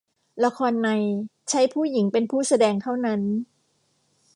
[0.43, 0.89] ละครใน
[1.49, 3.21] ใช้ผู้หญิงเป็นผู้แสดงเท่านั้น